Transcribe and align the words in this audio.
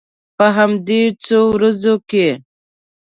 په 0.37 0.45
همدې 0.57 1.01
څو 1.25 1.39
ورځو 1.55 1.93
کې. 2.09 2.27